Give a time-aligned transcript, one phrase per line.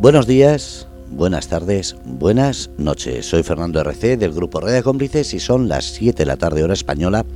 [0.00, 3.26] Buenos días, buenas tardes, buenas noches.
[3.26, 6.64] Soy Fernando RC del grupo Red de Cómplices y son las 7 de la tarde
[6.64, 7.26] hora española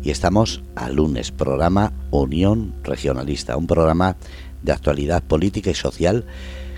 [0.00, 4.14] y estamos a lunes, programa Unión Regionalista, un programa
[4.62, 6.24] de actualidad política y social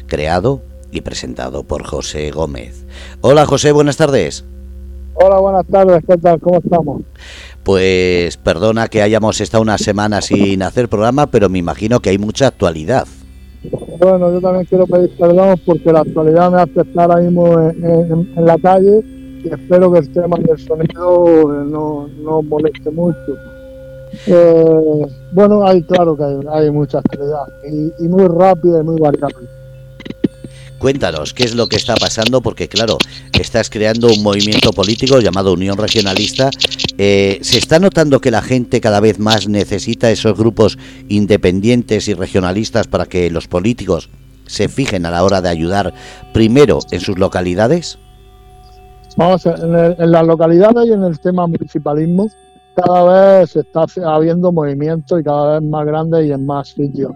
[0.07, 2.87] creado y presentado por José Gómez.
[3.21, 4.43] Hola José, buenas tardes.
[5.17, 6.41] Hola, buenas tardes, ¿qué tal?
[6.41, 7.03] ¿Cómo estamos?
[7.63, 12.17] Pues perdona que hayamos estado una semana sin hacer programa, pero me imagino que hay
[12.17, 13.07] mucha actualidad.
[13.99, 18.29] Bueno, yo también quiero pedir perdón porque la actualidad me hace estar ahora mismo en,
[18.37, 19.03] la calle
[19.43, 23.37] y espero que el tema del sonido eh, no, no moleste mucho.
[24.27, 29.56] Eh, bueno, hay claro que hay, mucha actualidad y, y, muy rápida y muy variable.
[30.87, 32.99] Cuéntanos qué es lo que está pasando, porque claro,
[33.33, 36.49] estás creando un movimiento político llamado Unión Regionalista.
[36.97, 40.79] Eh, ¿Se está notando que la gente cada vez más necesita esos grupos
[41.09, 44.11] independientes y regionalistas para que los políticos
[44.47, 45.93] se fijen a la hora de ayudar
[46.33, 47.99] primero en sus localidades?
[49.17, 52.29] Vamos, en, en las localidades y en el tema municipalismo,
[52.77, 57.11] cada vez se está habiendo movimiento y cada vez más grande y en más sitios.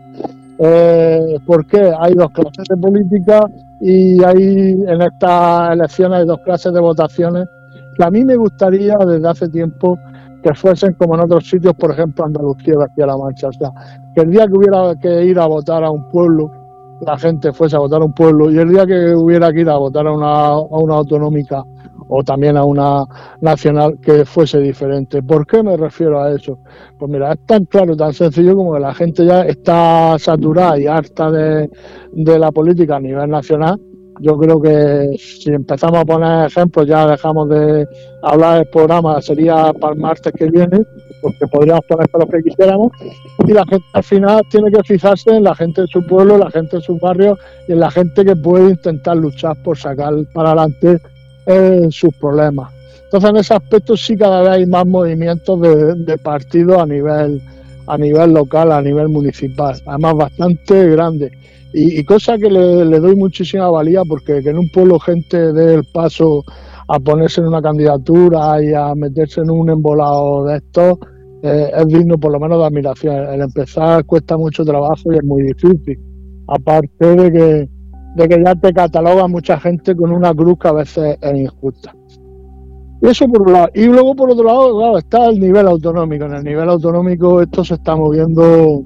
[0.62, 1.90] Eh, ¿Por qué?
[1.98, 3.40] Hay dos clases de política
[3.80, 7.48] y hay en estas elecciones hay dos clases de votaciones
[7.96, 9.98] que a mí me gustaría desde hace tiempo
[10.42, 13.48] que fuesen como en otros sitios, por ejemplo Andalucía y la Mancha.
[13.48, 13.72] O sea,
[14.14, 16.50] que el día que hubiera que ir a votar a un pueblo,
[17.00, 19.70] la gente fuese a votar a un pueblo y el día que hubiera que ir
[19.70, 21.64] a votar a a una autonómica
[22.10, 23.04] o también a una
[23.40, 25.22] nacional que fuese diferente.
[25.22, 26.58] ¿Por qué me refiero a eso?
[26.98, 30.86] Pues mira, es tan claro, tan sencillo como que la gente ya está saturada y
[30.86, 31.70] harta de,
[32.12, 33.80] la política a nivel nacional.
[34.18, 37.86] Yo creo que si empezamos a poner ejemplos, ya dejamos de
[38.22, 40.82] hablar del programa, sería para el martes que viene,
[41.22, 42.92] porque podríamos poner lo que quisiéramos,
[43.46, 46.50] y la gente al final tiene que fijarse en la gente de su pueblo, la
[46.50, 50.50] gente de su barrio y en la gente que puede intentar luchar por sacar para
[50.50, 51.00] adelante
[51.50, 52.72] en sus problemas.
[53.04, 57.42] Entonces, en ese aspecto sí cada vez hay más movimientos de, de partidos a nivel,
[57.86, 61.32] a nivel local, a nivel municipal, además bastante grande.
[61.72, 65.84] Y, cosa que le, doy muchísima valía porque que en un pueblo gente dé el
[65.84, 66.44] paso
[66.88, 70.98] a ponerse en una candidatura y a meterse en un embolado de estos
[71.42, 73.16] eh, es digno por lo menos de admiración.
[73.32, 75.98] El empezar cuesta mucho trabajo y es muy difícil.
[76.48, 77.68] Aparte de que
[78.14, 81.94] de que ya te cataloga mucha gente con una cruz que a veces es injusta.
[83.02, 83.68] Y eso por un lado.
[83.74, 86.26] Y luego por otro lado, está el nivel autonómico.
[86.26, 88.84] En el nivel autonómico esto se está moviendo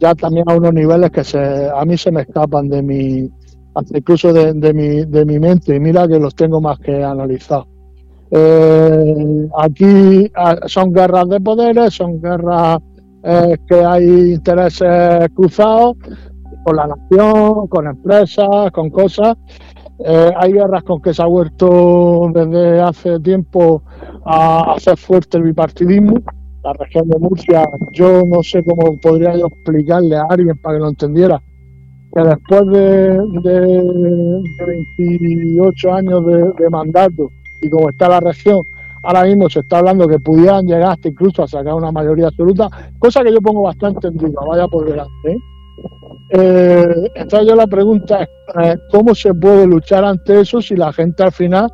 [0.00, 3.30] ya también a unos niveles que se, a mí se me escapan de mi,
[3.94, 5.76] incluso de, mi, de mi mente.
[5.76, 7.66] Y mira que los tengo más que analizados.
[8.30, 12.78] Eh, aquí ah, son guerras de poderes, son guerras
[13.22, 15.96] eh, que hay intereses cruzados,
[16.64, 19.36] con la nación, con empresas, con cosas.
[20.04, 23.82] Eh, hay guerras con que se ha vuelto desde hace tiempo
[24.24, 26.14] a hacer fuerte el bipartidismo.
[26.64, 30.80] La región de Murcia, yo no sé cómo podría yo explicarle a alguien para que
[30.80, 31.42] lo entendiera,
[32.14, 34.42] que después de, de,
[34.98, 37.28] 28 años de, mandato
[37.60, 38.62] y como está la región,
[39.02, 42.68] ahora mismo se está hablando que pudieran llegar hasta incluso a sacar una mayoría absoluta,
[43.00, 45.32] cosa que yo pongo bastante en duda, vaya por delante.
[45.32, 45.36] ¿eh?
[46.30, 48.28] Eh, entonces yo la pregunta es,
[48.62, 51.70] eh, ¿cómo se puede luchar ante eso si la gente al final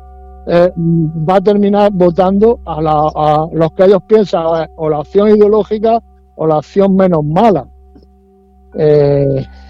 [0.47, 5.99] eh, va a terminar votando a, los que ellos piensan o la opción ideológica
[6.35, 7.67] o la opción menos mala?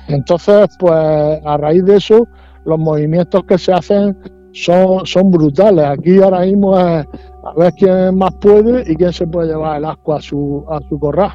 [0.09, 2.27] entonces, pues a raíz de eso,
[2.65, 4.17] los movimientos que se hacen
[4.51, 5.85] son, son brutales.
[5.85, 7.07] Aquí ahora mismo es
[7.43, 10.79] a ver quién más puede y quién se puede llevar el asco a su, a
[10.89, 11.31] su corral.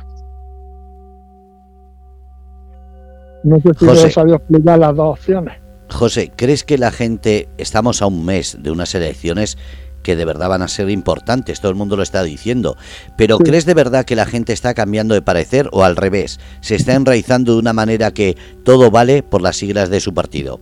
[3.45, 5.55] No sé si José, he explicar las dos opciones.
[5.91, 9.59] José, ¿crees que la gente, estamos a un mes de unas elecciones
[10.03, 12.77] que de verdad van a ser importantes, todo el mundo lo está diciendo,
[13.17, 16.75] pero ¿crees de verdad que la gente está cambiando de parecer o al revés, se
[16.75, 20.61] está enraizando de una manera que todo vale por las siglas de su partido?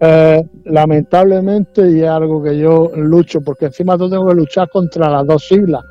[0.00, 5.08] Eh, lamentablemente, y es algo que yo lucho, porque encima yo tengo que luchar contra
[5.08, 5.84] las dos siglas,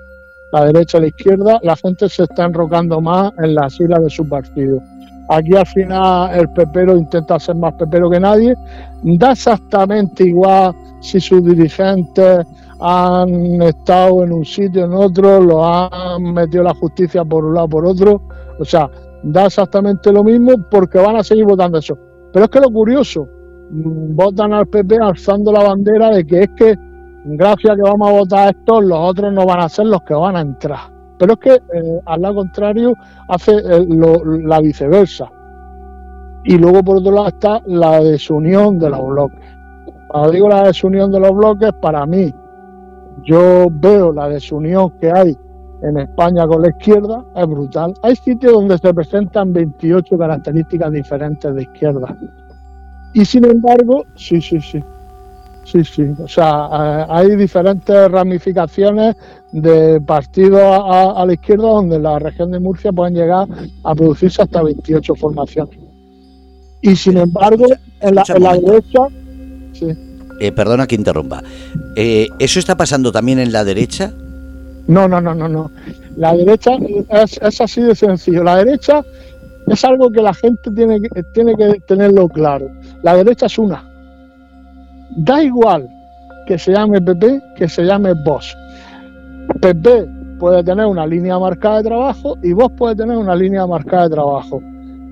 [0.52, 4.10] la derecha y la izquierda, la gente se está enrocando más en las siglas de
[4.10, 4.82] su partido.
[5.30, 8.56] Aquí al final el pepero intenta ser más pepero que nadie.
[9.04, 12.46] Da exactamente igual si sus dirigentes
[12.80, 17.68] han estado en un sitio, en otro, lo han metido la justicia por un lado,
[17.68, 18.22] por otro.
[18.60, 18.90] O sea,
[19.24, 21.98] da exactamente lo mismo porque van a seguir votando eso.
[22.32, 23.28] Pero es que lo curioso,
[23.72, 26.78] mm, votan al PP alzando la bandera de que es que
[27.26, 30.14] gracias a que vamos a votar estos, los otros no van a ser los que
[30.14, 30.97] van a entrar.
[31.18, 32.94] Pero es que eh, al lado contrario
[33.28, 33.86] hace eh,
[34.44, 35.30] la viceversa.
[36.44, 39.40] Y luego por otro lado está la desunión de los bloques.
[40.08, 42.34] Cuando digo la desunión de los bloques, para mí,
[43.24, 45.38] yo veo la desunión que hay
[45.82, 47.94] en España con la izquierda, es brutal.
[48.02, 52.16] Hay sitios donde se presentan 28 características diferentes de izquierda.
[53.14, 54.84] Y sin embargo, sí, sí, sí.
[55.72, 56.04] Sí, sí.
[56.18, 59.18] O sea, eh, hay diferentes ramificaciones
[59.52, 63.48] de partidos a, la izquierda donde en la región de Murcia pueden llegar
[63.84, 65.78] a producirse hasta 28 formaciones.
[66.82, 67.66] Y sin embargo,
[68.00, 69.00] en la, derecha.
[69.74, 69.88] Sí.
[70.40, 71.44] Eh, perdona que interrumpa.
[71.98, 74.14] Eh, ¿Eso está pasando también en la derecha?
[74.88, 75.70] No, no, no, no, no.
[76.16, 76.78] La derecha
[77.10, 78.42] es, es, así de sencillo.
[78.42, 79.04] La derecha
[79.68, 81.02] es algo que la gente tiene,
[81.34, 82.70] tiene que tenerlo claro.
[83.04, 83.97] La derecha es una.
[85.16, 85.90] Da igual
[86.46, 88.56] que se llame PP que se llame Vox.
[89.62, 90.08] PP
[90.40, 94.10] puede tener una línea marcada de trabajo y Vox puede tener una línea marcada de
[94.10, 94.62] trabajo.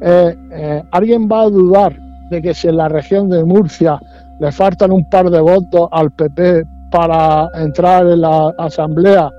[0.01, 1.97] Eh, eh, ¿Alguien va a dudar
[2.29, 3.99] de que si en la región de Murcia
[4.39, 9.31] le faltan un par de votos al PP para entrar en la asamblea,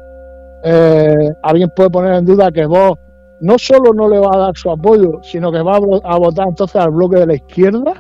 [0.64, 2.98] eh, alguien puede poner en duda que vos
[3.40, 6.76] no solo no le va a dar su apoyo, sino que va a votar entonces
[6.76, 7.94] al bloque de la izquierda?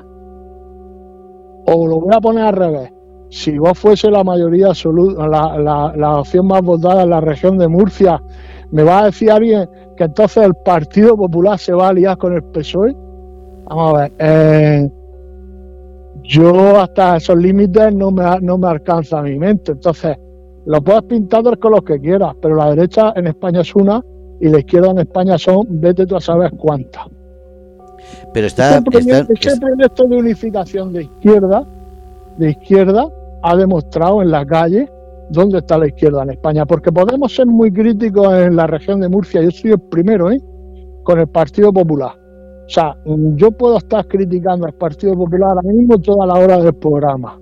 [1.66, 2.92] ¿O lo voy a poner al revés?
[3.30, 8.22] Si vos fuese la mayoría absoluta, la, opción más votada en la región de Murcia,
[8.70, 12.34] ¿me va a decir alguien que entonces el Partido Popular se va a aliar con
[12.34, 12.94] el PSOE.
[13.68, 14.88] Vamos a ver, eh,
[16.22, 19.72] yo hasta esos límites no me, no me alcanza mi mente.
[19.72, 20.16] Entonces,
[20.66, 24.02] lo puedes pintar con los que quieras, pero la derecha en España es una
[24.40, 27.06] y la izquierda en España son, vete tú a saber cuántas.
[28.32, 31.66] Pero está, ese proyecto de unificación de izquierda,
[32.36, 33.08] de izquierda,
[33.42, 34.90] ha demostrado en la calle
[35.30, 39.08] dónde está la izquierda en España, porque podemos ser muy críticos en la región de
[39.08, 40.40] Murcia, yo soy el primero, ¿eh?
[41.02, 42.12] con el Partido Popular.
[42.66, 42.96] O sea,
[43.36, 47.38] yo puedo estar criticando al Partido Popular ahora mismo toda la hora del programa.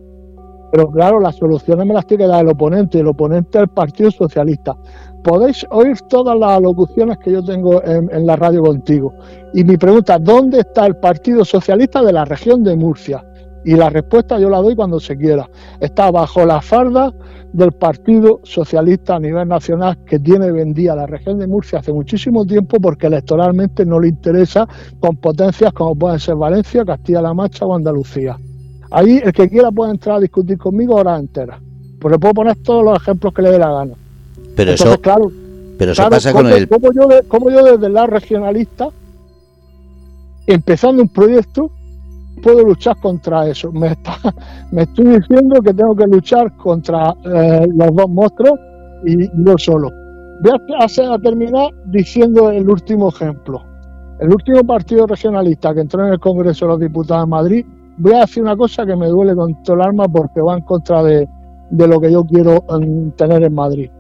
[0.71, 3.69] Pero claro, las soluciones me las tiene que dar el oponente, el oponente es el
[3.69, 4.77] Partido Socialista.
[5.25, 9.15] Podéis oír todas las alocuciones que yo tengo en, la radio contigo.
[9.55, 13.25] Y mi pregunta, ¿dónde está el Partido Socialista de la región de Murcia?
[13.65, 15.49] Y la respuesta yo la doy cuando se quiera.
[15.81, 17.11] Está bajo la farda
[17.55, 22.45] del Partido Socialista a nivel nacional que tiene vendida la región de Murcia hace muchísimo
[22.45, 24.69] tiempo porque electoralmente no le interesa
[25.01, 28.37] con potencias como pueden ser Valencia, Castilla-La Mancha o Andalucía.
[28.91, 31.59] Ahí el que quiera puede entrar a discutir conmigo horas enteras,
[31.99, 33.95] porque puedo poner todos los ejemplos que le dé la gana.
[34.57, 35.31] Pero eso, claro,
[35.79, 36.69] pero eso pasa con el...
[36.69, 38.89] Como yo, como yo desde la regionalista,
[40.47, 41.71] empezando un proyecto,
[42.43, 43.73] puedo luchar contra eso.
[43.73, 44.17] Me, está,
[44.73, 48.59] me estoy diciendo que tengo que luchar contra eh, los dos monstruos
[49.05, 49.91] y yo solo.
[50.43, 53.63] Voy a, a terminar diciendo el último ejemplo.
[54.21, 57.67] El último partido regionalista que entró en el Congreso de los Diputados de Madrid,
[57.97, 60.63] voy a decir una cosa que me duele con todo el alma porque va en
[60.63, 61.29] contra de,
[61.71, 63.91] de lo que yo quiero mm, tener en Madrid.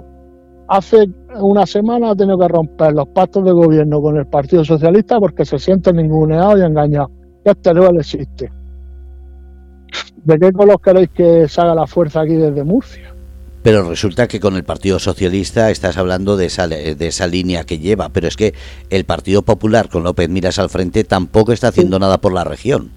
[0.68, 1.08] Hace
[1.40, 5.44] una semana ha tenido que romper los pactos de gobierno con el Partido Socialista porque
[5.44, 7.10] se sienten ninguneados y engañados
[7.44, 8.50] este no existe.
[10.24, 13.14] ¿De qué color queréis que salga la fuerza aquí desde Murcia?
[13.62, 17.78] Pero resulta que con el Partido Socialista estás hablando de esa, de esa línea que
[17.78, 18.54] lleva, pero es que
[18.90, 22.90] el Partido Popular con López Miras al frente tampoco está haciendo nada por la región.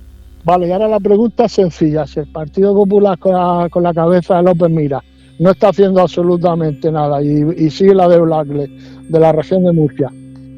[0.43, 2.05] Vale, y ahora la pregunta es sencilla.
[2.05, 5.03] Si el Partido Popular con la, con la cabeza de López Miras
[5.39, 8.69] no está haciendo absolutamente nada y, y sigue la de Blackle
[9.09, 10.09] de la región de Murcia,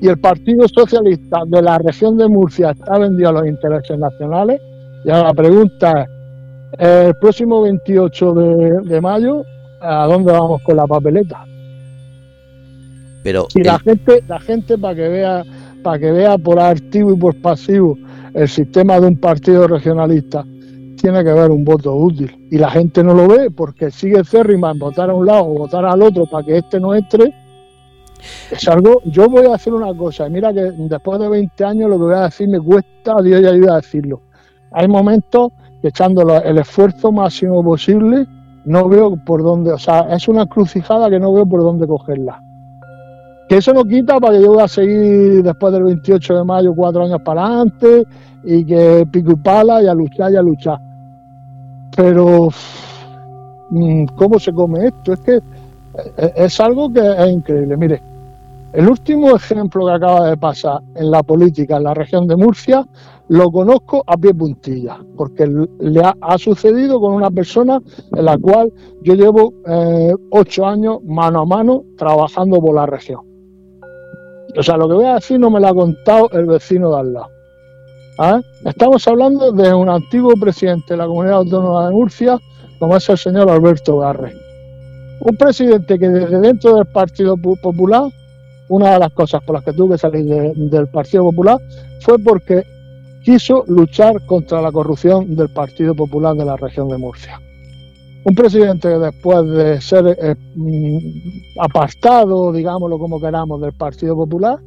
[0.02, 4.62] y el Partido Socialista de la región de Murcia está vendido a los intereses nacionales.
[5.04, 6.08] Y ahora la pregunta
[6.78, 9.44] es, el próximo 28 de, mayo,
[9.82, 11.44] ¿a dónde vamos con la papeleta?
[13.24, 15.44] Pero si la gente, la gente para que vea,
[15.84, 17.98] para que vea por activo y por pasivo
[18.34, 20.46] el sistema de un partido regionalista,
[21.02, 22.48] tiene que haber un voto útil.
[22.52, 25.60] Y la gente no lo ve porque sigue Cerrima en votar a un lado o
[25.60, 27.34] votar al otro para que este no entre
[28.52, 31.90] es algo, yo voy a hacer una cosa, y mira que después de 20 años
[31.90, 34.22] lo que voy a decir me cuesta Dios y ayuda a decirlo.
[34.72, 35.52] Hay momentos
[35.82, 38.28] que echando el esfuerzo máximo posible,
[38.66, 42.42] no veo por dónde, o sea, es una crucijada que no veo por dónde cogerla.
[43.48, 46.76] Que eso no quita para que yo voy a seguir después del 28 de mayo
[46.76, 48.04] cuatro años para adelante
[48.44, 50.89] y que pico y pala y a luchar y a luchar.
[52.00, 52.48] Pero,
[53.72, 55.12] mm, ¿cómo se come esto?
[55.12, 57.76] Es que eh, es algo que es increíble.
[57.76, 58.02] Mire,
[58.72, 62.88] el último ejemplo que acaba de pasar en la política en la región de Murcia
[63.28, 67.82] lo conozco a pie puntilla, porque le ha, sucedido con una persona
[68.16, 68.72] en la cual
[69.04, 73.20] yo llevo eh, ocho años mano a mano trabajando por la región.
[74.58, 77.00] O sea, lo que voy a decir no me lo ha contado el vecino de
[77.00, 77.39] al lado.
[78.22, 78.42] ¿Ah?
[78.66, 82.38] Estamos hablando de un antiguo presidente de la Comunidad Autónoma de Murcia,
[82.78, 84.34] como es el señor Alberto Garre.
[85.22, 88.12] Un presidente que desde dentro del Partido Popular,
[88.68, 91.60] una de las cosas por las que tuvo que salir del Partido Popular
[92.02, 92.66] fue porque
[93.24, 97.40] quiso luchar contra la corrupción del Partido Popular de la región de Murcia.
[98.26, 104.60] Un presidente que después de ser eh, mm, apartado, digámoslo como queramos, del Partido Popular,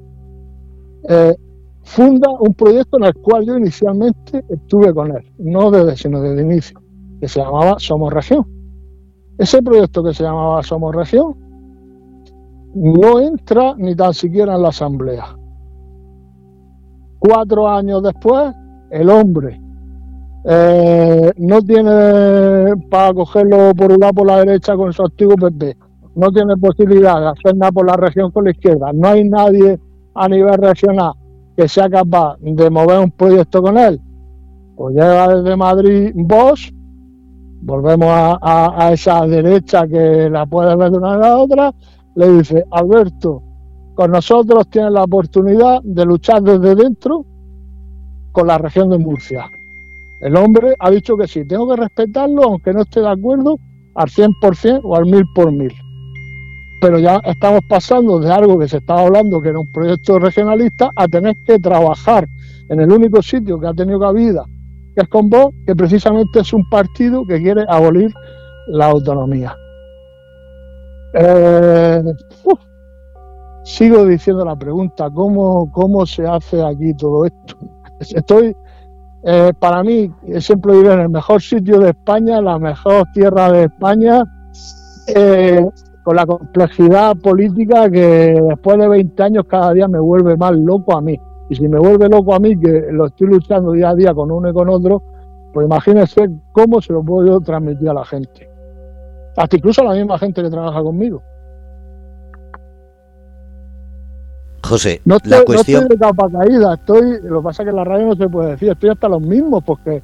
[1.07, 1.37] eh,
[1.85, 6.41] funda un proyecto en el cual yo inicialmente estuve con él, no desde, sino desde
[6.41, 6.81] el inicio,
[7.21, 8.47] que se llamaba Somos Región.
[9.39, 11.37] Ese proyecto que se llamaba Somos Región
[12.75, 15.37] no entra ni tan siquiera en la Asamblea.
[17.19, 18.55] Cuatro años después,
[18.91, 19.61] el hombre
[20.45, 25.77] eh, no tiene para cogerlo por un lado por la derecha con su antiguo PP,
[26.17, 29.79] no tiene posibilidad de hacer nada por la región con la izquierda, no hay nadie
[30.15, 31.13] a nivel regional
[31.63, 34.01] que sea capaz de mover un proyecto con él,
[34.75, 36.73] pues llega desde Madrid vos,
[37.61, 41.73] volvemos a, esa derecha que la puede ver de una a otra,
[42.17, 43.45] le dice, Alberto,
[43.95, 47.25] con nosotros tienes la oportunidad de luchar desde dentro
[48.33, 49.49] con la región de Murcia.
[50.21, 53.57] El hombre ha dicho que sí, tengo que respetarlo aunque no esté de acuerdo
[53.95, 55.73] al 100% o al 1000 por mil
[56.83, 60.91] pero ya estamos pasando de algo que se estaba hablando, que era un proyecto regionalista,
[60.97, 62.27] a tener que trabajar
[62.69, 64.45] en el único sitio que ha tenido cabida,
[64.97, 68.13] que es con vos, que precisamente es un partido que quiere abolir
[68.67, 69.57] la autonomía.
[71.15, 72.03] Eh,
[73.63, 77.59] sigo diciendo la pregunta, ¿cómo, ¿cómo se hace aquí todo esto?
[78.01, 78.57] Estoy,
[79.23, 83.65] eh, para mí, siempre diré, en el mejor sitio de España, la mejor tierra de
[83.67, 84.25] España.
[85.15, 85.65] Eh,
[86.03, 90.97] con la complejidad política que después de 20 años cada día me vuelve más loco
[90.97, 91.19] a mí.
[91.49, 94.31] Y si me vuelve loco a mí, que lo estoy luchando día a día con
[94.31, 95.03] uno y con otro,
[95.53, 98.49] pues imagínense cómo se lo puedo yo transmitir a la gente.
[99.37, 101.23] Hasta incluso a la misma gente que trabaja conmigo.
[104.65, 105.89] José, no estoy, la cuestión...
[105.89, 108.51] de capa caída, estoy, lo que pasa es que en la radio no se puede
[108.53, 110.03] decir, estoy hasta los mismos porque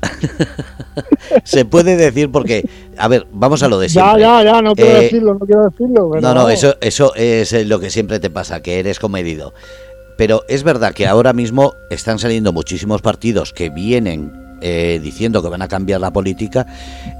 [1.44, 4.22] se puede decir porque, a ver, vamos a lo de siempre.
[4.22, 6.10] Ya, ya, ya, no quiero eh, decirlo, no quiero decirlo.
[6.20, 9.52] no, no, eso, eso es lo que siempre te pasa, que eres comedido.
[10.16, 15.48] Pero es verdad que ahora mismo están saliendo muchísimos partidos que vienen eh, diciendo que
[15.48, 16.66] van a cambiar la política.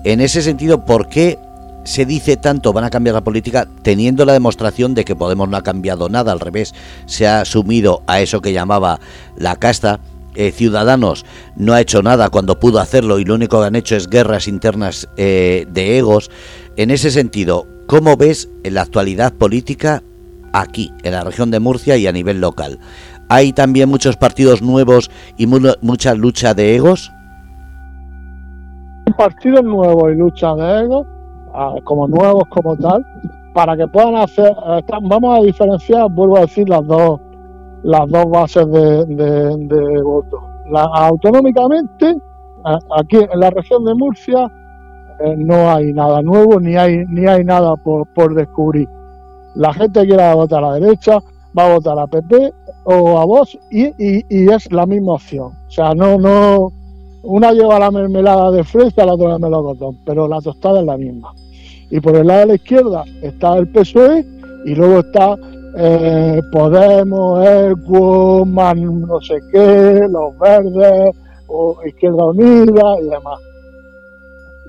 [0.04, 1.38] En ese sentido, ¿por qué
[1.84, 5.56] se dice tanto van a cambiar la política teniendo la demostración de que Podemos no
[5.56, 6.32] ha cambiado nada?
[6.32, 6.74] Al revés,
[7.06, 9.00] se ha sumido a eso que llamaba
[9.36, 10.00] la casta
[10.40, 13.94] eh, Ciudadanos no ha hecho nada cuando pudo hacerlo y lo único que han hecho
[13.94, 16.30] es guerras internas eh, de egos.
[16.76, 20.02] En ese sentido, ¿cómo ves en la actualidad política
[20.54, 22.78] aquí, en la región de Murcia y a nivel local?
[23.28, 27.12] ¿Hay también muchos partidos nuevos y mucha lucha de egos?
[29.18, 31.06] Partidos nuevos y lucha de egos,
[31.52, 33.04] ah, como nuevos como tal,
[33.52, 37.20] para que puedan hacer, eh, vamos a diferenciar, vuelvo a decir, las dos
[37.82, 40.40] las dos bases de, voto.
[40.70, 42.16] La, autonómicamente,
[42.96, 44.46] aquí en la región de Murcia,
[45.20, 48.88] eh, no hay nada nuevo ni hay, ni hay nada por, por descubrir.
[49.54, 51.18] La gente quiere votar a la derecha,
[51.58, 52.52] va a votar a PP
[52.84, 55.52] o a vos y, y, es la misma opción.
[55.66, 56.72] O sea, no, no,
[57.22, 60.96] una lleva la mermelada de fresa, la otra de melocotón, pero la tostada es la
[60.96, 61.32] misma.
[61.90, 64.24] Y por el lado de la izquierda está el PSOE
[64.64, 65.36] y luego está
[65.76, 73.40] eh, Podemos, Equo, Man, no sé qué, Los Verdes, o Izquierda Unida y demás.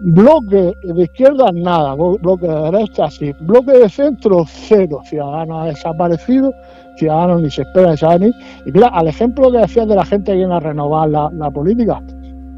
[0.03, 1.93] Bloque de izquierda, nada.
[1.93, 3.34] Bloque de derecha, sí.
[3.41, 5.00] Bloque de centro, cero.
[5.05, 6.51] Ciudadanos ha desaparecido.
[6.98, 8.31] Ciudadanos ni se espera esa ni.
[8.65, 11.51] Y mira, al ejemplo que decías de la gente que viene a renovar la, la
[11.51, 12.01] política.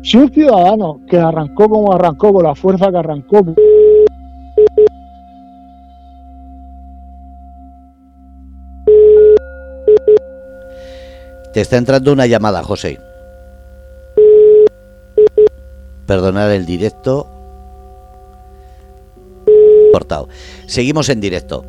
[0.03, 3.43] Si un ciudadano que arrancó como arrancó, con la fuerza que arrancó,
[11.53, 12.99] Te está entrando una llamada, José.
[16.07, 17.27] Perdonar el directo.
[19.91, 20.29] Cortado.
[20.65, 21.63] Seguimos en directo.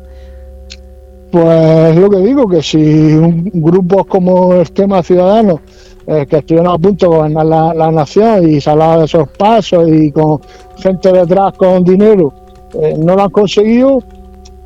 [1.31, 5.61] Pues lo que digo, que si un grupo como el tema ciudadano,
[6.07, 10.11] eh, que estuvieron a punto de gobernar la, nación y salaba de esos pasos y
[10.11, 10.39] con
[10.77, 12.33] gente detrás con dinero,
[12.73, 14.01] eh, no lo han conseguido,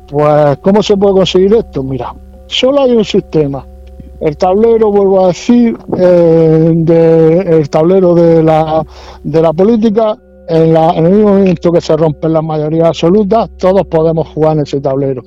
[0.08, 1.82] pues ¿cómo se puede conseguir esto?
[1.82, 2.14] Mira,
[2.46, 3.66] solo hay un sistema
[4.20, 8.84] el tablero, vuelvo a decir, eh, el tablero de la,
[9.24, 10.16] de la política,
[10.48, 14.80] en, el mismo momento que se rompen las mayorías absolutas, todos podemos jugar en ese
[14.80, 15.22] tablero.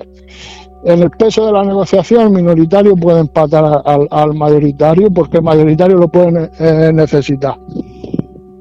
[0.84, 5.96] en el peso de la negociación el minoritario puede empatar al, mayoritario porque el mayoritario
[5.96, 7.58] lo puede eh, necesitar.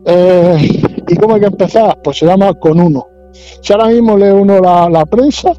[0.05, 0.57] Eh,
[1.07, 1.99] ¿Y cómo hay que empezar?
[2.03, 3.05] Pues se llama con uno.
[3.61, 5.53] Si ahora mismo lee uno la, prensa,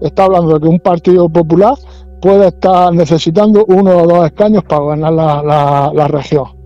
[0.00, 1.74] está hablando de que un partido popular
[2.20, 6.60] puede estar necesitando uno o dos escaños para ganar la región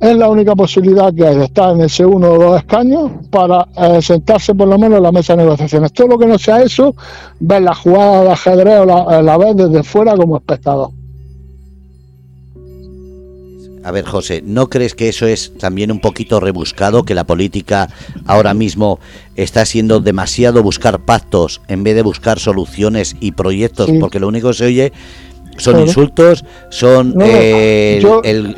[0.00, 3.68] es la única posibilidad que hay de estar en ese uno o dos escaños para
[3.76, 5.92] eh, sentarse por lo menos en la mesa de negociaciones.
[5.92, 6.94] Todo lo que no sea eso,
[7.38, 10.90] ver la jugada de ajedrez o la, la vez desde fuera como espectador.
[13.82, 17.88] A ver, José, ¿no crees que eso es también un poquito rebuscado, que la política
[18.26, 18.98] ahora mismo
[19.36, 23.90] está siendo demasiado buscar pactos en vez de buscar soluciones y proyectos?
[23.98, 24.92] Porque lo único que se oye
[25.56, 28.02] son insultos, son eh,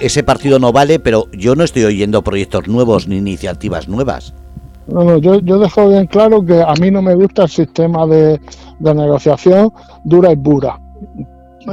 [0.00, 4.34] ese partido no vale, pero yo no estoy oyendo proyectos nuevos ni iniciativas nuevas.
[4.86, 8.06] No, no, yo, yo dejo bien claro que a mí no me gusta el sistema
[8.06, 8.40] de,
[8.80, 9.72] negociación
[10.04, 10.78] dura y pura.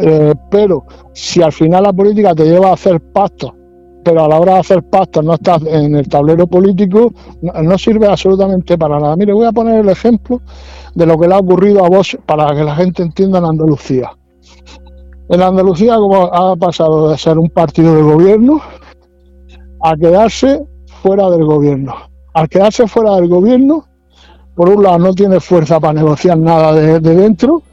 [0.01, 3.53] Eh, pero si al final la política te lleva a hacer pactos,
[4.03, 8.08] pero a la hora de hacer pactos no estás en el tablero político, no, sirve
[8.08, 9.15] absolutamente para nada.
[9.15, 10.41] Mire, voy a poner el ejemplo
[10.96, 14.12] de lo que le ha ocurrido a vos para que la gente entienda en Andalucía.
[15.29, 18.62] En Andalucía como ha pasado de ser un partido de gobierno
[19.84, 20.65] a quedarse
[21.01, 21.93] fuera del gobierno.
[22.34, 23.86] Al quedarse fuera del gobierno,
[24.55, 27.63] por un lado no tiene fuerza para negociar nada de, dentro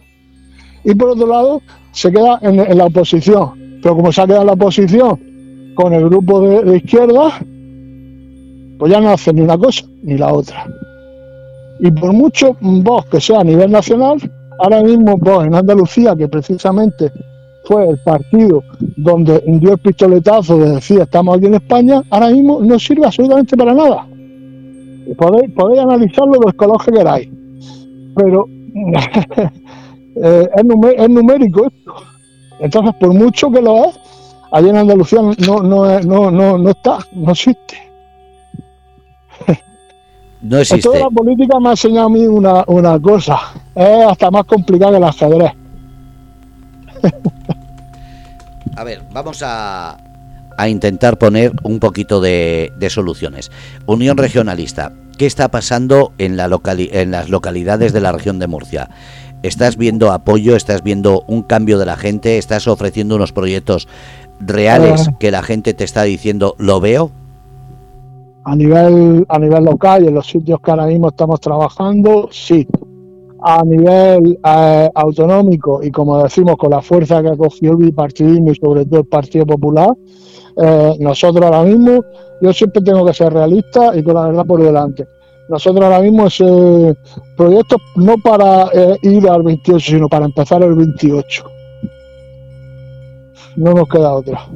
[0.85, 1.61] y por otro lado
[1.97, 3.79] se queda en, la oposición.
[3.83, 7.41] Pero como se ha quedado en la oposición con el grupo de, de izquierda,
[8.79, 10.67] pues ya no hace ni una cosa ni la otra.
[11.81, 14.19] Y por mucho vos que sea a nivel nacional,
[14.59, 17.11] ahora mismo vos en Andalucía, que precisamente
[17.65, 18.63] fue el partido
[18.97, 23.57] donde dio el pistoletazo de decir estamos aquí en España, ahora mismo no sirve absolutamente
[23.57, 24.07] para nada.
[25.17, 27.29] Podéis, podéis analizarlo los color que queráis,
[28.15, 28.47] pero
[30.23, 31.95] eh, es, numérico esto.
[32.59, 33.99] Entonces, por mucho que lo es,
[34.53, 37.77] allí en Andalucía no, no, no, no, no está, no existe.
[40.43, 40.83] No existe.
[40.83, 43.39] toda la política me ha enseñado a mí una, una cosa,
[43.75, 45.53] es hasta más complicada que el ajedrez.
[48.77, 49.97] A ver, vamos a,
[50.69, 53.51] intentar poner un poquito de, soluciones.
[53.87, 58.91] Unión Regionalista, ¿qué está pasando en, la en las localidades de la región de Murcia?
[59.43, 60.57] ¿Estás viendo apoyo?
[60.57, 62.39] ¿Estás viendo un cambio de la gente?
[62.39, 63.89] ¿Estás ofreciendo unos proyectos
[64.41, 65.17] reales ah.
[65.19, 67.11] que la gente te está diciendo, lo veo?
[68.45, 72.67] A nivel, a nivel local y en los sitios que ahora mismo estamos trabajando, sí
[73.41, 78.51] a nivel eh, autonómico y como decimos con la fuerza que ha cogido el bipartidismo
[78.51, 79.91] y sobre todo el Partido Popular,
[80.57, 82.03] eh, nosotros ahora mismo,
[82.41, 85.07] yo siempre tengo que ser realista y con la verdad por delante.
[85.49, 86.97] Nosotros ahora mismo ese
[87.37, 91.45] proyecto no para eh, ir al 28, sino para empezar el 28.
[93.57, 94.47] No nos queda otra.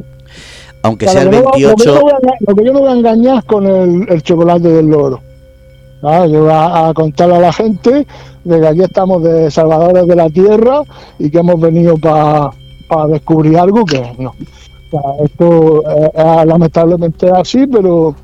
[0.82, 2.00] Aunque sea el 28...
[2.46, 5.20] lo, que yo no voy a engañar con el, chocolate del loro.
[6.02, 8.06] Ah, yo voy a contarle a la gente
[8.44, 10.82] de que aquí estamos de salvadores de la tierra
[11.18, 12.50] y que hemos venido para
[13.08, 14.34] descubrir algo que no.
[15.22, 18.16] esto es, lamentablemente así, pero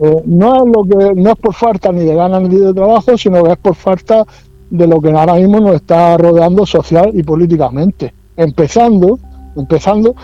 [0.00, 3.18] eh, no es lo que no es por falta ni de ganas ni de trabajo,
[3.18, 4.24] sino que es por falta
[4.70, 8.14] de lo que ahora mismo nos está rodeando social y políticamente.
[8.36, 9.18] Empezando,
[9.56, 10.14] empezando,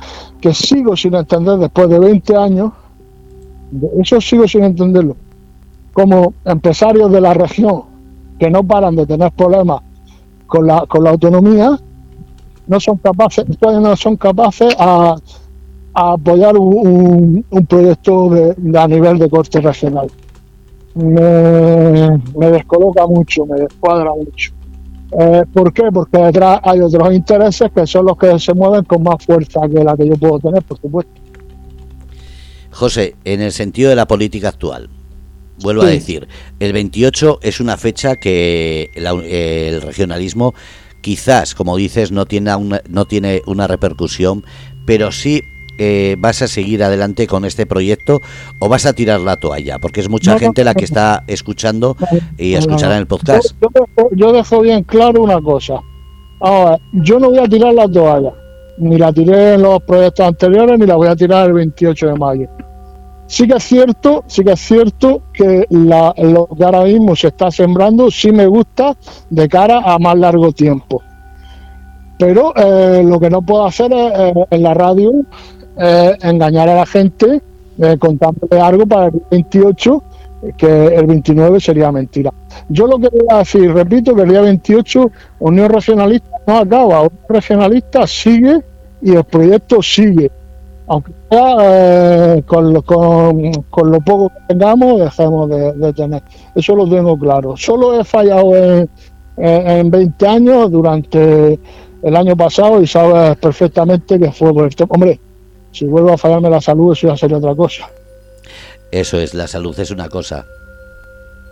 [0.40, 2.72] que sigo sin entender después de 20 años,
[4.00, 5.16] eso sigo sin entenderlo,
[5.92, 7.82] como empresarios de la región
[8.38, 9.80] que no paran de tener problemas
[10.46, 11.76] con la, con la autonomía,
[12.66, 15.16] no son capaces, no son capaces a,
[15.94, 20.10] apoyar un, un, proyecto de, a nivel de corte regional.
[20.94, 24.52] Me, descoloca mucho, me descuadra mucho.
[25.18, 25.84] Eh, ¿Por qué?
[25.92, 29.84] Porque detrás hay otros intereses que son los que se mueven con más fuerza que
[29.84, 31.12] la que yo puedo tener, por supuesto.
[32.70, 34.90] José, en el sentido de la política actual,
[35.62, 36.26] vuelvo a decir,
[36.58, 40.54] el 28 es una fecha que el regionalismo
[41.00, 44.44] quizás, como dices, no tiene una, no tiene una repercusión,
[44.86, 45.42] pero sí
[45.78, 48.22] eh, vas a seguir adelante con este proyecto
[48.58, 51.96] o vas a tirar la toalla, porque es mucha gente la que está escuchando
[52.38, 53.54] y escuchará en el podcast.
[54.12, 55.80] Yo, dejo, bien claro una cosa.
[56.40, 58.32] Ahora, yo no voy a tirar la toalla,
[58.78, 62.14] ni la tiré en los proyectos anteriores, ni la voy a tirar el 28 de
[62.14, 62.48] mayo.
[63.26, 67.28] Sí que es cierto, sí que es cierto que la, lo que ahora mismo se
[67.28, 68.94] está sembrando sí me gusta
[69.30, 71.02] de cara a más largo tiempo.
[72.18, 75.12] Pero eh, lo que no puedo hacer es eh, en la radio
[75.76, 77.42] engañar a la gente
[77.76, 80.02] eh, contándole algo para el 28
[80.56, 82.30] que el 29 sería mentira.
[82.68, 85.10] Yo lo que voy a decir, repito, que el día 28
[85.40, 88.60] Unión Regionalista no acaba, Unión Regionalista sigue
[89.02, 90.30] y el proyecto sigue.
[90.86, 91.56] Aunque sea
[92.36, 96.22] eh, con, lo, con, lo poco que tengamos, dejemos de, tener.
[96.54, 97.56] Eso lo tengo claro.
[97.56, 98.88] Solo he fallado en,
[99.38, 101.58] en 20 años durante
[102.02, 104.84] el año pasado y sabes perfectamente que fue por esto.
[104.90, 105.18] Hombre,
[105.74, 107.90] si vuelvo a fallarme la salud, eso ya sería otra cosa.
[108.92, 110.46] Eso es, la salud es una cosa.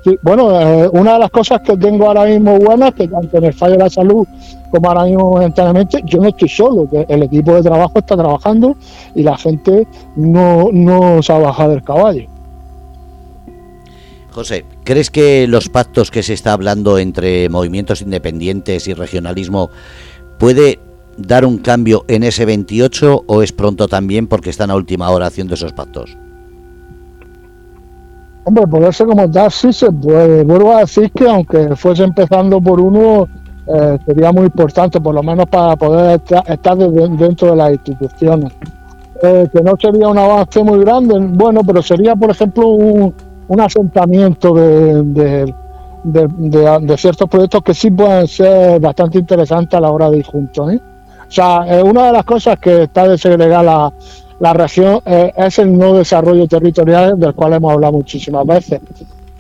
[0.04, 3.44] Sí, bueno, eh, una de las cosas que tengo ahora mismo buenas, que tanto en
[3.44, 4.26] el fallo de la salud
[4.70, 8.76] como ahora mismo enteramente, yo no estoy solo, que el equipo de trabajo está trabajando
[9.14, 12.28] y la gente no, no se ha bajado del caballo.
[14.30, 19.68] José, ¿crees que los pactos que se está hablando entre movimientos independientes y regionalismo
[20.38, 20.78] puede
[21.16, 25.27] dar un cambio en ese 28 o es pronto también porque están a última hora
[25.27, 26.16] haciendo esos pactos?
[28.44, 30.42] Hombre, poderse como tal sí se puede.
[30.42, 33.29] Vuelvo a decir que aunque fuese empezando por uno,
[33.66, 38.53] eh, sería muy importante, por lo menos para poder estar, dentro de las instituciones.
[39.22, 43.14] Eh, que no sería un avance muy grande, bueno, pero sería, por ejemplo, un,
[43.61, 45.55] asentamiento de,
[46.03, 50.72] de, ciertos proyectos que sí pueden ser bastante interesantes a la hora de ir juntos.
[50.72, 50.81] ¿eh?
[51.33, 53.90] O sea, una de las cosas que está de segregar la,
[54.38, 58.83] la región eh, es el no desarrollo territorial del cual hemos hablado muchísimas veces.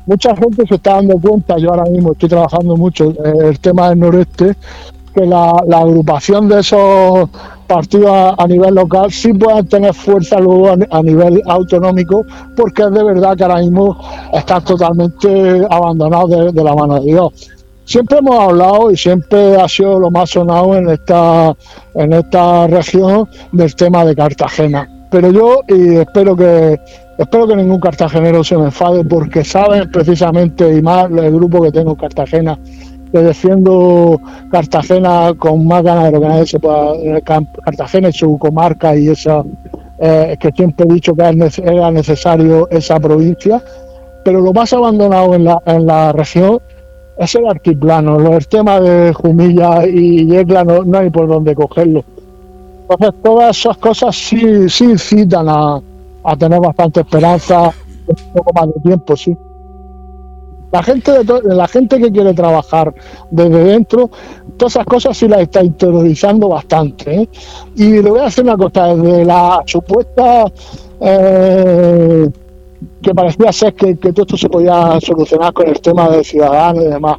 [0.06, 3.90] Mucha gente se está dando cuenta, yo ahora mismo estoy trabajando mucho en el tema
[3.90, 4.56] del noreste,
[5.14, 7.28] que la, agrupación de esos
[7.66, 12.24] partidos a, nivel local sí pueden tener fuerza luego a, nivel autonómico,
[12.56, 13.98] porque es de verdad que ahora mismo
[14.32, 17.52] están totalmente abandonados de la mano de Dios
[17.84, 21.54] siempre hemos hablado y siempre ha sido lo más sonado en esta
[21.94, 24.88] en esta región del tema de Cartagena.
[25.10, 26.80] Pero yo y espero que
[27.18, 31.70] espero que ningún cartagenero se me enfade porque saben precisamente y más el grupo que
[31.70, 32.58] tengo en Cartagena
[33.12, 34.18] que defiendo
[34.50, 39.08] Cartagena con más ganas de lo que nadie se pueda Cartagena y su comarca y
[39.08, 39.44] esa
[39.98, 41.22] eh, que siempre he dicho que
[41.62, 43.62] era necesario esa provincia.
[44.24, 46.60] Pero lo más abandonado en la, en la región
[47.18, 48.36] es el altiplano.
[48.36, 52.04] El tema de Jumilla y Yecla no, no hay por dónde cogerlo.
[52.82, 55.80] Entonces, todas esas cosas sí, sí incitan a,
[56.24, 57.72] a tener bastante esperanza,
[58.06, 59.36] un poco más de tiempo, sí.
[60.72, 62.94] La gente, de la gente que quiere trabajar
[63.30, 64.10] desde dentro,
[64.56, 67.14] todas esas cosas sí las está interiorizando bastante.
[67.14, 67.28] ¿eh?
[67.76, 70.46] Y le voy a hacer una cosa, desde la supuesta
[70.98, 72.30] eh,
[73.02, 76.88] que parecía ser que, todo esto se podía solucionar con el tema de ciudadanos y
[76.88, 77.18] demás.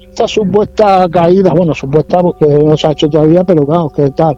[0.00, 4.36] Esta supuesta caída, bueno, supuesta porque no se ha hecho todavía, pero claro, que tal.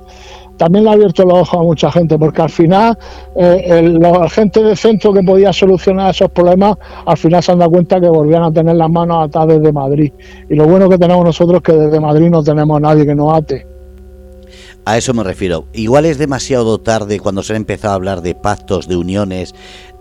[0.57, 2.97] También le ha abierto los ojos a mucha gente, porque al final
[3.35, 7.73] eh, la gente del centro que podía solucionar esos problemas, al final se han dado
[7.73, 10.13] cuenta que volvían a tener las manos atadas desde Madrid.
[10.49, 13.15] Y lo bueno que tenemos nosotros es que desde Madrid no tenemos a nadie que
[13.17, 13.67] nos ate.
[14.87, 15.65] A eso me refiero.
[15.73, 19.55] Igual es demasiado tarde cuando se ha empezado a hablar de pactos, de uniones,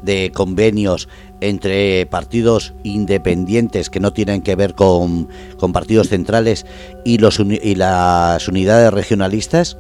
[0.03, 1.09] de convenios
[1.41, 5.27] entre partidos independientes que no tienen que ver con,
[5.73, 6.65] partidos centrales
[7.03, 9.77] y, los, y las unidades regionalistas?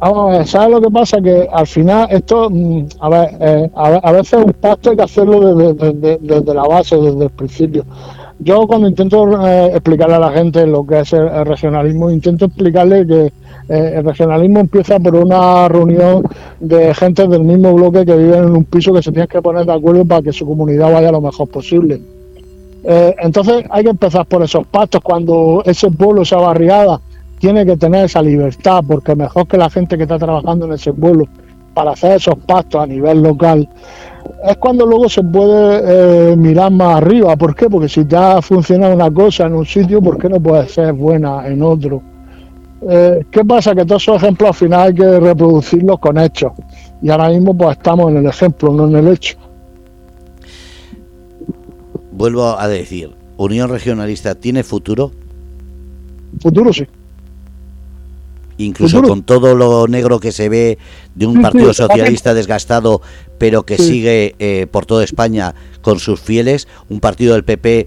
[0.00, 1.20] Vamos a ¿sabes lo que pasa?
[1.20, 5.56] Que al final esto, mm, a ver, eh, a, veces un pacto hay que hacerlo
[5.56, 7.84] desde, desde, la base, desde el principio.
[8.40, 13.04] Yo cuando intento eh, explicarle a la gente lo que es el regionalismo, intento explicarle
[13.04, 13.32] que
[13.68, 16.22] eh, el regionalismo empieza por una reunión
[16.60, 19.66] de gente del mismo bloque que viven en un piso que se tienen que poner
[19.66, 22.00] de acuerdo para que su comunidad vaya lo mejor posible.
[22.84, 25.00] Eh, entonces hay que empezar por esos pactos.
[25.02, 27.00] Cuando ese pueblo, esa barriada,
[27.40, 30.92] tiene que tener esa libertad, porque mejor que la gente que está trabajando en ese
[30.92, 31.24] pueblo
[31.74, 33.68] para hacer esos pactos a nivel local,
[34.44, 37.36] es cuando luego se puede eh, mirar más arriba.
[37.36, 37.68] ¿Por qué?
[37.68, 41.46] Porque si ya funciona una cosa en un sitio, ¿por qué no puede ser buena
[41.46, 42.02] en otro?
[42.88, 43.74] Eh, ¿Qué pasa?
[43.74, 46.52] Que todos esos ejemplos al final hay que reproducirlos con hechos.
[47.02, 49.36] Y ahora mismo pues estamos en el ejemplo, no en el hecho.
[52.12, 55.12] Vuelvo a decir, ¿Unión Regionalista tiene futuro?
[56.40, 56.86] Futuro sí.
[58.58, 60.78] Incluso con todo lo negro que se ve
[61.14, 63.00] de un partido socialista desgastado,
[63.38, 67.86] pero que sigue eh, por toda España con sus fieles, un partido del PP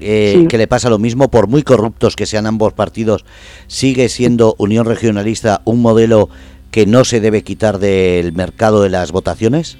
[0.00, 3.24] eh, que le pasa lo mismo, por muy corruptos que sean ambos partidos,
[3.66, 6.28] sigue siendo Unión Regionalista un modelo
[6.70, 9.76] que no se debe quitar del mercado de las votaciones?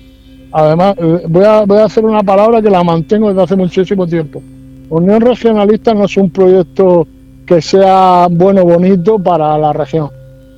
[0.52, 4.07] Además, eh, voy a, voy a hacer una palabra que la mantengo desde hace muchísimo
[4.07, 4.42] tiempo.
[4.90, 7.07] Unión Regionalista no es un proyecto
[7.46, 10.11] que sea bueno, bonito para la región.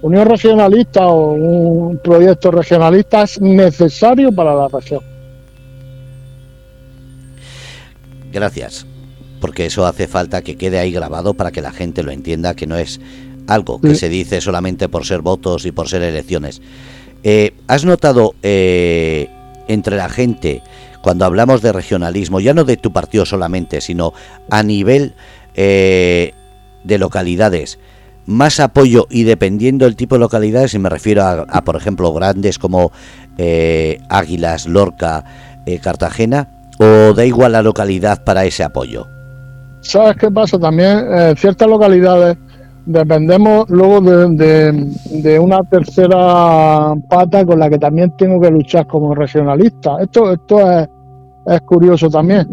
[0.04, 5.00] Unión Regionalista o un proyecto regionalista es necesario para la región
[8.30, 8.84] Gracias,
[9.40, 12.66] porque eso hace falta que quede ahí grabado para que la gente lo entienda, que
[12.66, 13.00] no es
[13.46, 16.60] algo que se dice solamente por ser votos y por ser elecciones.
[17.22, 19.30] Eh, ¿Has notado eh,
[19.68, 20.62] entre la gente,
[21.00, 24.12] cuando hablamos de regionalismo, ya no de tu partido solamente, sino
[24.50, 25.14] a nivel
[25.54, 26.34] eh,
[26.82, 27.78] de localidades,
[28.26, 32.58] más apoyo y dependiendo del tipo de localidades, y me refiero a, por ejemplo, grandes
[32.58, 32.92] como
[34.08, 35.24] Águilas, Lorca,
[35.82, 39.06] Cartagena, o da igual la localidad para ese apoyo?
[39.80, 40.58] ¿Sabes qué pasa?
[40.58, 42.36] También en ciertas localidades
[42.86, 49.98] dependemos luego de, una tercera pata con la que también tengo que luchar como regionalista.
[50.00, 50.88] Esto, esto es,
[51.46, 52.48] es curioso también.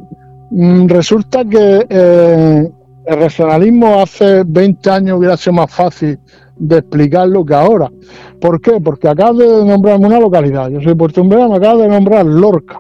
[0.52, 2.72] Mm, resulta que eh,
[3.06, 6.20] el regionalismo hace 20 años hubiera sido más fácil
[6.58, 7.92] de explicarlo que ahora.
[8.40, 8.80] ¿Por qué?
[8.80, 10.70] Porque acabo de nombrarme una localidad.
[10.70, 12.80] Yo soy Puerto me acabo de nombrar Lorca.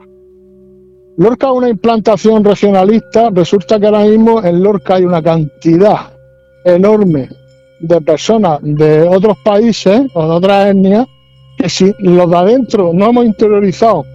[1.18, 3.30] Lorca es una implantación regionalista.
[3.32, 6.14] Resulta que ahora mismo en Lorca hay una cantidad
[6.64, 7.30] enorme
[7.80, 11.08] de personas de otros países o de otras etnias
[11.58, 14.06] que si los de adentro no hemos interiorizado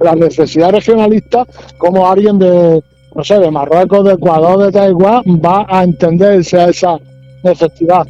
[0.00, 2.82] las necesidades regionalistas, como alguien de,
[3.14, 6.98] no sé, de Marruecos, de Ecuador, de Taiwán, va a entenderse a esa
[7.42, 8.06] necesidad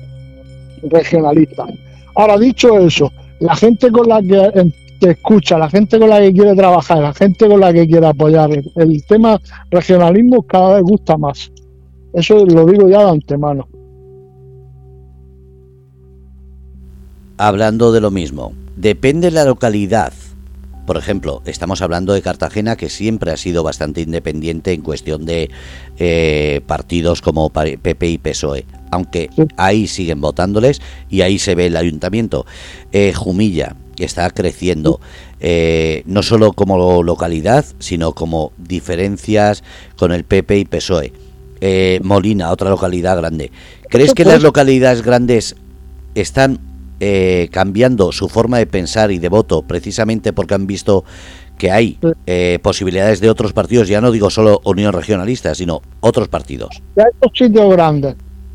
[0.83, 1.67] regionalista.
[2.15, 6.33] Ahora, dicho eso, la gente con la que, que, escucha, la gente con la que
[6.33, 11.17] quiere trabajar, la gente con la que quiere apoyar, el tema regionalismo cada vez gusta
[11.17, 11.51] más.
[12.13, 13.69] Eso lo digo ya de antemano.
[17.39, 18.53] hablando de lo mismo.
[18.77, 20.13] Depende de la localidad.
[20.89, 25.51] Por ejemplo, estamos hablando de Cartagena, que siempre ha sido bastante independiente en cuestión de
[25.99, 31.77] eh, partidos como PP y PSOE, aunque ahí siguen votándoles y ahí se ve el
[31.77, 32.47] ayuntamiento.
[32.91, 34.99] Eh, Jumilla está creciendo,
[35.41, 39.65] eh, no solo como localidad, sino como diferencias
[39.99, 41.13] con el PP y PSOE.
[42.03, 43.53] Molina, otra localidad grande.
[43.91, 45.55] ¿Crees que las localidades grandes
[46.15, 46.61] están
[47.01, 51.05] eh, cambiando su forma de pensar y de voto precisamente porque han visto
[51.59, 56.29] que hay eh, posibilidades de otros partidos, ya no digo solo Unión Regionalista, sino otros
[56.29, 56.83] partidos.
[56.97, 58.15] Ya estos sitios grandes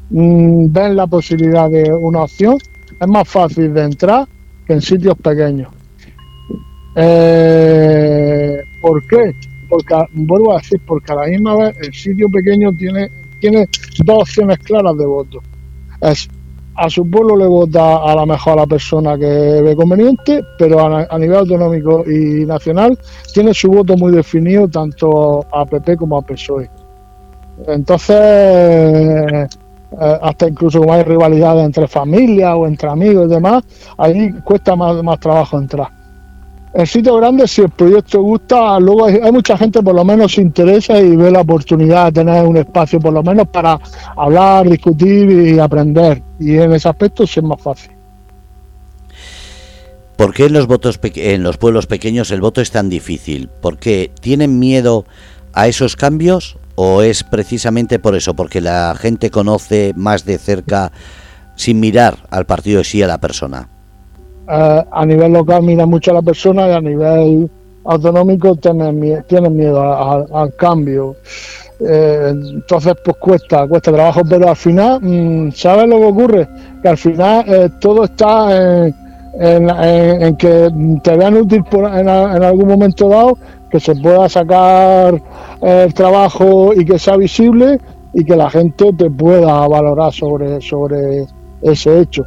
[0.10, 2.58] mm, ven la posibilidad de una opción,
[3.00, 4.28] es más fácil de entrar
[4.66, 5.70] que en sitios pequeños.
[6.96, 9.32] Eh, ¿Por qué?
[9.70, 13.68] Porque, vuelvo a decir, porque a la misma vez el sitio pequeño tiene, tiene
[14.06, 15.40] dos opciones claras de voto.
[16.02, 16.30] Es
[16.76, 19.26] a su pueblo le vota a la mejor a la persona que
[19.62, 22.98] ve conveniente, pero a, nivel autonómico y nacional
[23.34, 26.70] tiene su voto muy definido tanto a PP como a PSOE.
[27.68, 29.48] Entonces, eh,
[30.22, 33.64] hasta incluso como hay rivalidades entre familias o entre amigos y demás,
[33.98, 36.03] ahí cuesta más, más trabajo entrar.
[36.74, 40.42] En sitio grande, si el proyecto gusta, luego hay, mucha gente por lo menos se
[40.42, 43.80] interesa y ve la oportunidad de tener un espacio por lo menos para
[44.18, 46.24] hablar, discutir y aprender.
[46.40, 47.92] Y en ese aspecto sí es más fácil.
[50.16, 53.50] ¿Por qué en los, votos en los pueblos pequeños el voto es tan difícil?
[53.62, 55.06] ¿Porque tienen miedo
[55.54, 58.36] a esos cambios o es precisamente por eso?
[58.36, 60.92] Porque la gente conoce más de cerca
[61.56, 63.70] sin mirar al partido y sí a la persona.
[64.48, 67.50] Eh, a nivel local mira mucho a la persona y a nivel
[67.86, 69.82] autonómico tienen, miedo
[70.36, 71.16] al cambio.
[71.80, 76.48] Eh, entonces, pues cuesta, cuesta trabajo, pero al final, mm, ¿sabes lo que ocurre?
[76.82, 78.92] Que al final eh, todo está
[79.40, 80.70] en, que
[81.04, 83.38] te vean útil en, algún momento dado,
[83.70, 85.20] que se pueda sacar
[85.62, 87.80] el trabajo y que sea visible
[88.14, 91.26] y que la gente te pueda valorar sobre, sobre
[91.64, 92.24] ese hecho.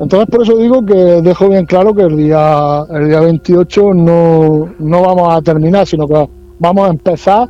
[0.00, 4.72] Entonces por eso digo que dejo bien claro que el día, el día 28 no,
[4.78, 6.26] no vamos a terminar, sino que
[6.58, 7.48] vamos a empezar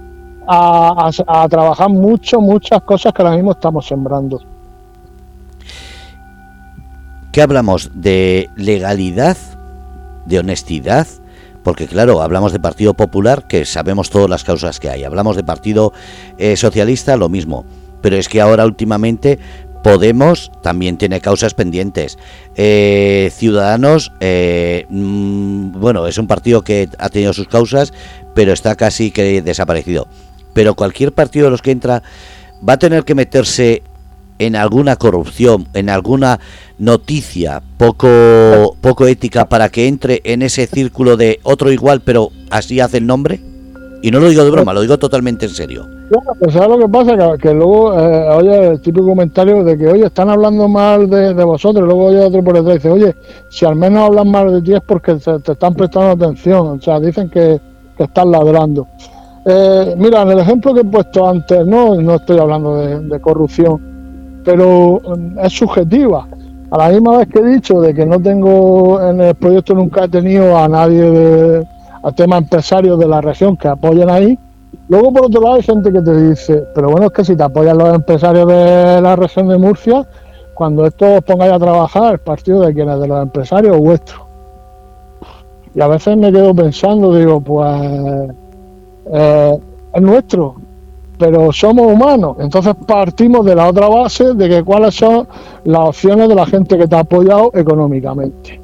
[0.48, 4.40] a, a, trabajar mucho, muchas cosas que ahora mismo estamos sembrando.
[7.32, 7.92] ¿Qué hablamos?
[7.94, 9.36] ¿De legalidad?
[10.26, 11.06] ¿De honestidad?
[11.62, 15.04] Porque claro, hablamos de Partido Popular, que sabemos todas las causas que hay.
[15.04, 15.92] Hablamos de Partido
[16.36, 17.64] eh, Socialista, lo mismo.
[18.02, 19.38] Pero es que ahora últimamente
[19.82, 22.18] Podemos también tiene causas pendientes.
[22.54, 27.92] Eh, Ciudadanos, eh, mm, bueno, es un partido que ha tenido sus causas,
[28.34, 30.06] pero está casi que desaparecido.
[30.52, 32.02] Pero cualquier partido de los que entra
[32.66, 33.82] va a tener que meterse
[34.38, 36.40] en alguna corrupción, en alguna
[36.78, 42.80] noticia poco, poco ética para que entre en ese círculo de otro igual, pero así
[42.80, 43.40] hace el nombre.
[44.02, 45.99] Y no lo digo de broma, lo digo totalmente en serio.
[46.40, 47.38] Pues ¿sabes lo que pasa?
[47.38, 51.84] Que, luego eh, oye el típico comentario de que, oye, están hablando mal de, vosotros,
[51.84, 53.16] y luego oye otro por detrás y dice, oye,
[53.48, 56.98] si al menos hablan mal de ti es porque te, están prestando atención, o sea,
[56.98, 57.60] dicen que,
[57.96, 58.88] que están ladrando.
[59.46, 64.40] Eh, mira, en el ejemplo que he puesto antes, no, no estoy hablando de, corrupción,
[64.44, 66.26] pero mm, es subjetiva.
[66.72, 70.04] A la misma vez que he dicho de que no tengo en el proyecto nunca
[70.04, 71.66] he tenido a nadie de
[72.02, 74.38] a temas empresarios de la región que apoyen ahí.
[74.88, 77.42] Luego, por otro lado, hay gente que te dice, pero bueno, es que si te
[77.42, 80.06] apoyan los empresarios de la región de Murcia,
[80.54, 84.26] cuando esto os pongáis a trabajar, el partido de quienes, de los empresarios vuestro.
[85.74, 88.30] Y a veces me quedo pensando, digo, pues
[89.12, 89.58] eh,
[89.94, 90.56] es nuestro,
[91.18, 92.36] pero somos humanos.
[92.40, 95.28] Entonces partimos de la otra base de que cuáles son
[95.64, 98.60] las opciones de la gente que te ha apoyado económicamente.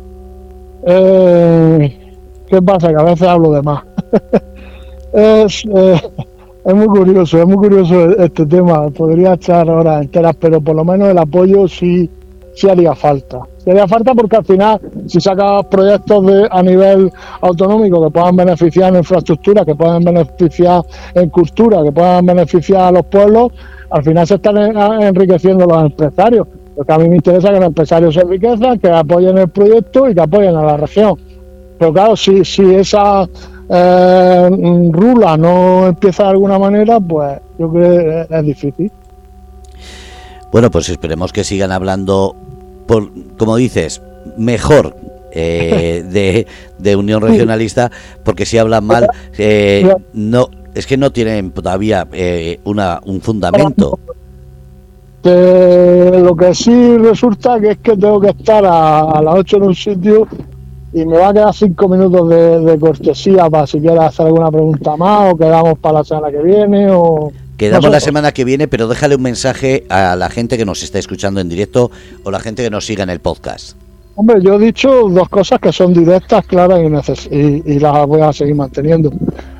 [0.84, 2.16] Eh,
[2.46, 2.88] ¿Qué pasa?
[2.88, 3.82] Que a veces hablo de más.
[5.16, 6.00] es, eh,
[6.64, 8.88] es muy curioso, es muy curioso este tema.
[8.90, 12.10] Podría echar horas enteras, pero por lo menos el apoyo sí,
[12.54, 13.40] sí haría falta.
[13.66, 18.90] Haría falta porque al final, si sacas proyectos de, a nivel autonómico que puedan beneficiar
[18.90, 20.82] en infraestructura, que puedan beneficiar
[21.14, 23.52] en cultura, que puedan beneficiar a los pueblos,
[23.90, 24.58] al final se están
[25.02, 26.46] enriqueciendo los empresarios.
[26.76, 30.14] Porque a mí me interesa que los empresarios se enriquezcan, que apoyen el proyecto y
[30.14, 31.18] que apoyen a la región.
[31.78, 33.26] Pero claro, si, si esa
[33.68, 38.92] eh, rula no empieza de alguna manera, pues yo creo que es difícil.
[40.52, 42.36] Bueno, pues esperemos que sigan hablando,
[42.86, 44.02] por, como dices,
[44.36, 44.96] mejor
[45.32, 46.46] eh,
[46.78, 47.90] de, Unión Regionalista,
[48.24, 52.06] porque si hablan mal, eh, no es que no tienen todavía
[52.64, 53.98] una, un fundamento.
[55.24, 59.62] lo que sí resulta que es que tengo que estar a, a las 8 en
[59.62, 60.28] un sitio
[60.96, 64.96] y me va a quedar cinco minutos de, cortesía para si quieres hacer alguna pregunta
[64.96, 67.30] más o quedamos para la semana que viene o...
[67.58, 70.98] Quedamos la semana que viene, pero déjale un mensaje a la gente que nos está
[70.98, 71.90] escuchando en directo
[72.24, 73.76] o la gente que nos siga en el podcast.
[74.14, 76.80] Hombre, yo he dicho dos cosas que son directas, claras
[77.30, 79.10] y, y, las voy a seguir manteniendo.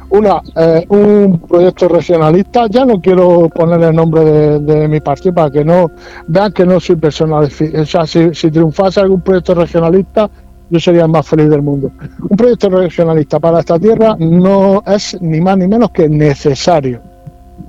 [0.09, 5.51] Una, eh, un proyecto regionalista, ya no quiero poner el nombre de, mi partido para
[5.51, 5.91] que no
[6.29, 7.45] vean que no soy personal.
[7.45, 10.31] O sea, si, si triunfase algún proyecto regionalista,
[10.71, 11.91] yo sería el más feliz del mundo.
[12.29, 17.01] Un proyecto regionalista para esta tierra no es ni más ni menos que necesario.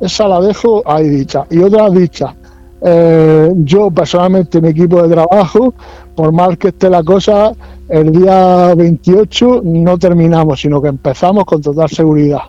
[0.02, 1.46] Esa la dejo ahí dicha.
[1.50, 2.36] Y otra dicha,
[2.82, 5.74] eh, yo personalmente, mi equipo de trabajo,
[6.16, 7.52] por mal que esté la cosa,
[7.90, 12.42] el día 28 no terminamos, sino que empezamos con total seguridad.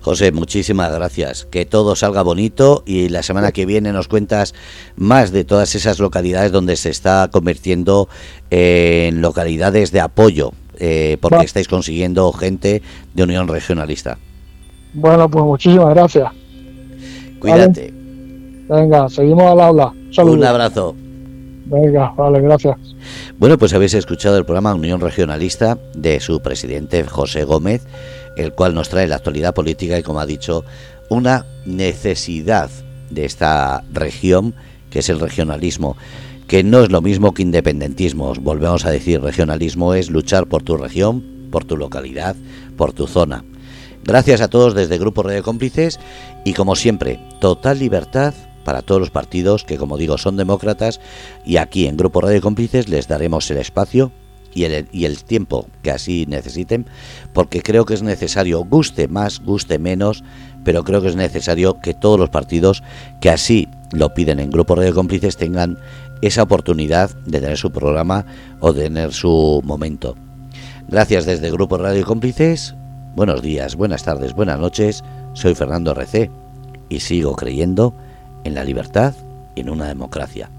[0.00, 1.46] José, muchísimas gracias.
[1.50, 4.54] Que todo salga bonito y la semana que viene nos cuentas
[4.96, 8.08] más de todas esas localidades donde se está convirtiendo
[8.50, 12.82] en localidades de apoyo, eh, porque estáis consiguiendo gente
[13.14, 14.18] de Unión Regionalista.
[14.94, 16.30] Bueno, pues muchísimas gracias.
[17.40, 17.92] Cuídate.
[18.68, 19.92] Venga, seguimos al aula.
[20.18, 20.94] Un abrazo.
[21.70, 22.76] Venga, vale, gracias.
[23.38, 27.86] Bueno, pues habéis escuchado el programa Unión Regionalista de su presidente José Gómez
[28.38, 30.64] el cual nos trae la actualidad política y, como ha dicho,
[31.10, 32.70] una necesidad
[33.10, 34.54] de esta región,
[34.90, 35.96] que es el regionalismo,
[36.46, 38.32] que no es lo mismo que independentismo.
[38.40, 42.36] Volvemos a decir, regionalismo es luchar por tu región, por tu localidad,
[42.76, 43.44] por tu zona.
[44.04, 45.98] Gracias a todos desde Grupo Radio Cómplices
[46.44, 48.34] y como siempre, total libertad
[48.68, 51.00] para todos los partidos que como digo son demócratas
[51.42, 54.12] y aquí en Grupo Radio Cómplices les daremos el espacio
[54.52, 56.84] y el, y el tiempo que así necesiten,
[57.32, 60.22] porque creo que es necesario, guste más, guste menos,
[60.64, 62.82] pero creo que es necesario que todos los partidos
[63.22, 65.78] que así lo piden en Grupo Radio Cómplices tengan
[66.20, 68.26] esa oportunidad de tener su programa
[68.60, 70.14] o de tener su momento.
[70.88, 72.74] Gracias desde Grupo Radio Cómplices,
[73.16, 76.30] buenos días, buenas tardes, buenas noches, soy Fernando RC
[76.90, 77.94] y sigo creyendo
[78.44, 79.14] en la libertad
[79.54, 80.50] y en una democracia.